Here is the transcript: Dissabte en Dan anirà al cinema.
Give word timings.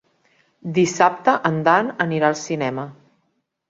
Dissabte 0.77 1.37
en 1.51 1.63
Dan 1.69 1.95
anirà 2.09 2.35
al 2.35 2.43
cinema. 2.45 2.93